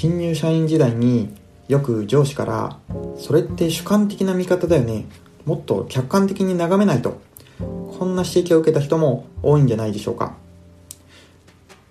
[0.00, 1.28] 新入社員時代に
[1.66, 2.78] よく上司から
[3.18, 5.06] 「それって主観的な見方だよね。
[5.44, 7.18] もっと客観的に眺めないと」
[7.58, 10.36] こんな指摘を受けた人も多いんじゃないでしょうか。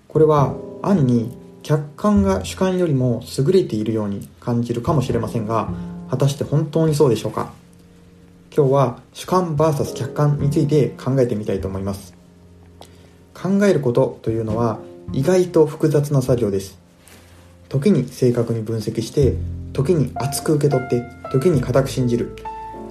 [0.07, 5.67] これは暗に客観が主観よりも優れているように感じるかもしれませんが
[6.09, 7.51] 果たして本当にそうでしょうか。
[8.55, 12.13] 今日は主観 VS 客観について考えてみたいと思います。
[13.33, 14.79] 考えることというのは
[15.11, 16.86] 意外と複雑な作業です。
[17.69, 19.35] 時に正確に分析して
[19.73, 22.35] 時に熱く受け取って時に固く信じる。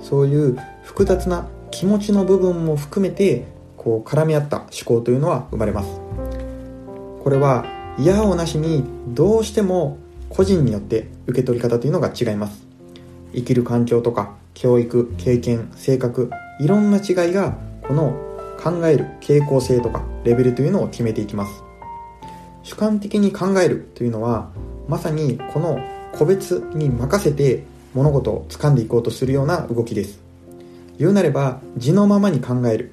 [0.02, 3.44] そういう複雑な気持ちの部分も含めて
[3.76, 5.88] こう絡み合った思考というのは生まれます。
[7.22, 7.64] これは
[7.98, 9.98] 嫌をなしにどうしても
[10.28, 12.66] 個人によって受け取り方というのが違います。
[13.34, 18.14] 生きる環境とか教育経験性格いろんな違いがこの
[18.62, 21.62] 考える傾向性とかレベルというのを決めていきます。
[22.62, 24.50] 主観的に考えるというのは
[24.88, 25.78] まさにこの
[26.12, 30.20] 個別に任せて物事を掴んでいこうとするような動きです。
[30.98, 32.92] 言うなれば字のままに考える。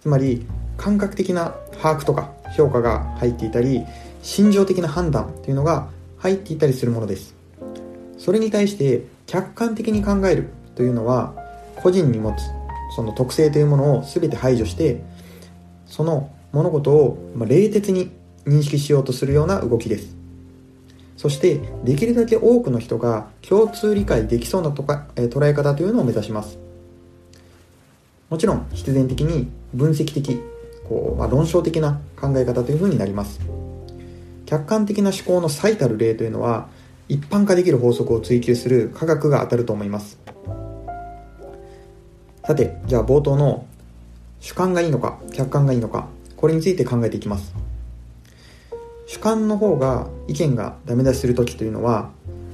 [0.00, 3.84] つまり感覚的な把握とか評価が入っていたり
[4.22, 7.34] 心情的な判断というのが入っていたりするものです。
[8.16, 11.34] それに対して客観的に考えるというのは
[11.76, 12.42] 個人に持つ
[12.96, 15.02] その特性というものを全て排除して
[15.86, 18.10] その物事を冷徹に
[18.46, 20.17] 認識しようとするような動きです。
[21.18, 26.58] そしてできるだけ多くの人が共通理解できそうなとか、え捉え方というのを目指します。
[28.30, 30.40] もちろん必然的に分析的
[30.88, 33.40] こう、まあ、論証的な考え方というふうになります。
[34.46, 36.68] 客観的な思考の最たる例というのは
[37.08, 40.18] 一般化できる法則を追求する科学が当たると思います。
[42.44, 43.66] さてじゃあ冒頭の
[44.38, 47.67] 主観がいいのか客観がいいのかこれについて考えていきます。
[49.08, 52.10] 主観の方が意見がダメ出しする時というのは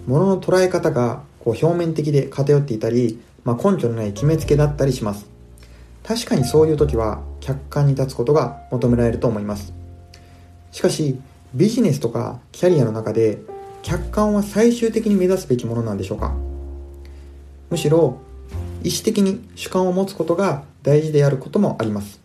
[0.06, 5.26] 物の捉え方がこう表面的で偏っていたり、まあ、根拠のない決めつけだったりします。
[6.04, 9.74] 確かにそういう時は客観に立つことが求められると思います。
[10.70, 11.18] しかし
[11.54, 13.40] ビジネスとかキャリアの中で
[13.82, 16.32] 客観は最終的に目指すべきものなんでしょうか。
[17.68, 18.20] むしろ
[18.84, 22.23] 意思的に主観を持つことが大事であることもあります。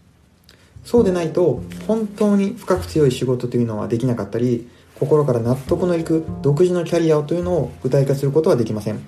[0.89, 9.07] そうでないと本当に深く強い仕事というのはできなかったり心から納得のいく独自のキャリアというのを具体化することはできません。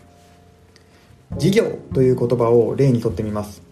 [1.37, 3.63] 事業という言葉を例にとってみます。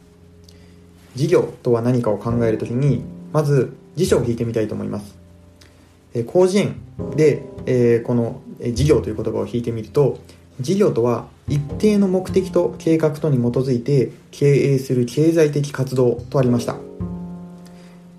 [1.14, 5.16] 事業とは何かを考えるときにまず辞書を引いてみたいと思います。
[6.16, 6.82] 広辞苑
[7.16, 8.42] で、えー、この
[8.74, 10.18] 事業という言葉を引いてみると
[10.60, 16.76] 事業とは一定の目的と計画とに基づいて経営する経済的活動とありました。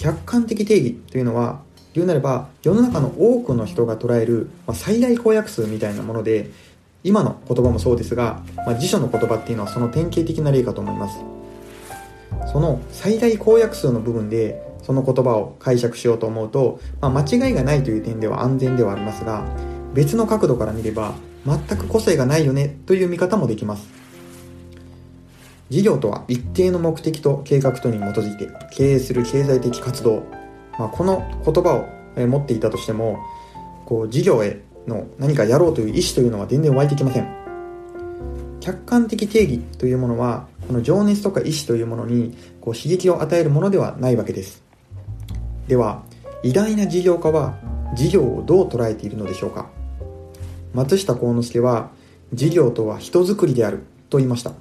[0.00, 1.61] 客観的定義というのは
[1.93, 6.50] 言うなれば世の中の多くの人が捉える、ま、最大公約数みたいなもので
[7.05, 11.19] 今の言葉もそうですが、まあ、辞書の言葉っていうのはその典型的な例かと思います。
[12.53, 19.44] その最大公約数の部分でその言葉を解釈しようと思うと、まあ、間違いがないという点では安全ではありますが
[19.93, 24.00] 別の角度から見れば全く個性がないよねという見方もできます。
[25.71, 30.25] 事業とは一定の目的と計画とに基づいて経営する経済的活動、
[30.79, 31.87] まあ、この言葉
[32.17, 33.19] を持っていたとしても
[33.87, 37.41] こう事業への何かやろうという意思というのは全然湧いてきません。
[38.61, 44.63] 客観的定義というものはこの情熱とか意志というものにこう刺激を与えるものではないわけです。
[45.67, 46.03] では
[46.43, 47.59] 偉大な事業家は
[47.95, 49.71] 事業をどう捉えているのでしょうか。
[50.75, 51.91] 松下幸之助は
[52.33, 54.53] 事業とは人づくりであると言いました。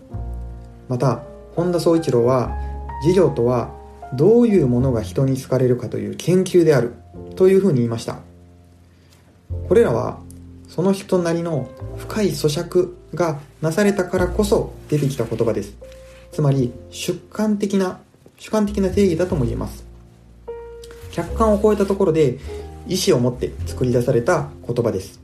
[0.89, 1.23] また
[1.55, 2.57] 本田宗一郎は
[3.03, 3.71] 事業とは
[4.13, 6.93] どういうものが人に好かれるかという研究である
[7.37, 8.19] というふうに言いました。
[9.67, 10.19] これらは
[10.67, 15.77] その人なりの深い咀嚼がなされたからこそ出てきた言葉です。
[16.33, 17.99] つまり主観的な
[18.37, 19.85] 主観的な定義だとも言えます。
[21.11, 22.39] 客観を超えたところで
[22.87, 25.19] 意思を持って作り出された言葉です、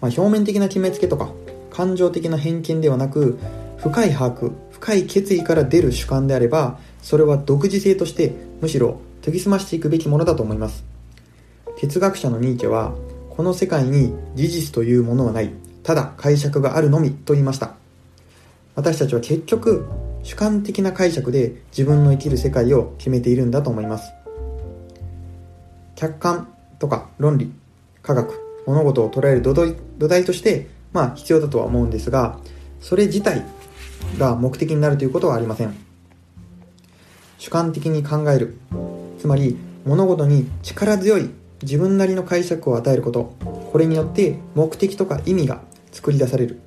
[0.00, 1.30] まあ、表面的な決めつけとか
[1.74, 3.38] 感情的な偏見ではなく
[3.78, 10.84] 深い把握深い決意から出る主観であればそれは独自性としてむしろ研ぎ澄ましていくべきものだと思います。
[11.78, 12.94] 哲学者のニーチェは
[13.30, 15.50] この世界に事実というものはない
[15.82, 17.74] ただ解釈があるのみと言いました。
[18.76, 19.86] 私たちは結局
[20.22, 24.12] 主観的な解釈で自分の生きる世界を決めているんだと思います。
[25.96, 27.52] 客観とか論理
[28.02, 29.54] 科学物事を捉える土
[30.08, 32.38] 台としてまあ必要だとは思うんですが、
[32.80, 33.44] それ自体
[34.18, 35.76] が目的になるということはありません。
[37.36, 38.56] 主観的に考える。
[39.18, 41.28] つまり、物事に力強い
[41.62, 43.34] 自分なりの解釈を与えること。
[43.74, 45.60] これによって目的とか意味が
[45.90, 46.60] 作り出される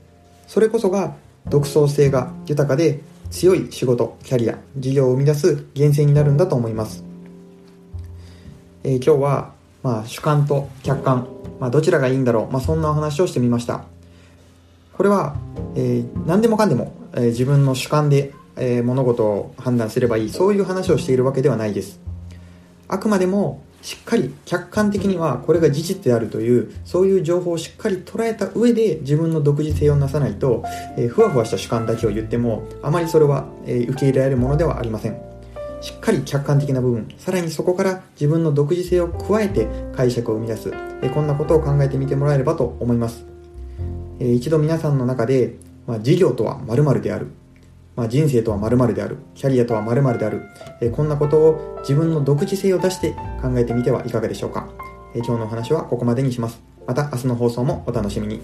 [0.45, 1.15] それこそが
[1.47, 3.01] 独創性が豊かで
[3.31, 7.05] 強い仕事キャリア事業を生み出す源泉になるんだと思います、
[8.83, 9.53] えー、今日は、
[9.83, 11.29] まあ、主観と客観、
[11.61, 13.85] まあ、どちらがいいんだろう、まあ、そんなお話をしてみました
[14.97, 15.35] これは、
[15.75, 20.29] えー、何でもかんでも、えー、自分の主観で、えー、物事を判断すればいい。
[20.29, 21.99] そういう話をしているわけではないです。
[22.87, 30.63] あくまでもしっかり客観的にはこれが事実であるというそういう情報をしっかり捉えた上で自分の独自性をなさないと、
[30.97, 35.21] えー、ふわふわした主観だけを言ってもあまりそれは、えー、受け入れられるものではありません。
[35.79, 43.25] しっかり客観的な部分さらにそこから自分の独自性を加えて解釈を生み出す、えー、こんなことを考えてみてもらえればと思います、
[44.19, 45.55] えー、一度皆さんの中で、
[45.85, 47.27] まあ、事業とは〇〇である
[47.97, 50.43] まあ、人生とは〇〇である、キャリアとは〇〇である、
[50.81, 54.69] え、こんなことを自分の独自性を出して考えてみてはいかがでしょうか。
[55.15, 56.61] え、今日のお話はここまでにします。
[56.85, 58.39] また明日の放送もお楽しみに。